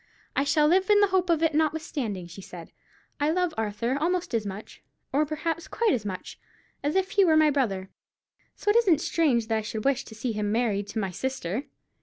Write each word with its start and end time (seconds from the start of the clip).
"I 0.35 0.43
shall 0.43 0.67
live 0.67 0.89
in 0.89 0.99
the 0.99 1.09
hope 1.13 1.29
of 1.29 1.43
it, 1.43 1.53
notwithstanding," 1.53 2.25
she 2.25 2.41
said. 2.41 2.71
"I 3.19 3.29
love 3.29 3.53
Arthur 3.55 3.95
almost 3.95 4.33
as 4.33 4.47
much—or 4.47 5.27
perhaps 5.27 5.67
quite 5.67 5.93
as 5.93 6.05
much, 6.07 6.39
as 6.81 6.95
if 6.95 7.11
he 7.11 7.23
were 7.23 7.37
my 7.37 7.51
brother—so 7.51 8.69
it 8.71 8.77
isn't 8.77 8.99
strange 9.01 9.45
that 9.45 9.59
I 9.59 9.61
should 9.61 9.85
wish 9.85 10.03
to 10.05 10.15
see 10.15 10.31
him 10.31 10.51
married 10.51 10.87
to 10.87 10.99
my 10.99 11.11
sister." 11.11 11.65